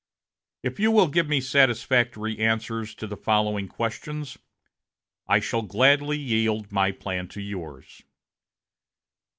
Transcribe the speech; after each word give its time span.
"If 0.63 0.79
you 0.79 0.89
will 0.89 1.07
give 1.09 1.29
me 1.29 1.39
satisfactory 1.39 2.39
answers 2.39 2.95
to 2.95 3.05
the 3.05 3.15
following 3.15 3.67
questions, 3.67 4.35
I 5.27 5.39
shall 5.39 5.61
gladly 5.61 6.17
yield 6.17 6.71
my 6.71 6.91
plan 6.91 7.27
to 7.27 7.39
yours. 7.39 8.01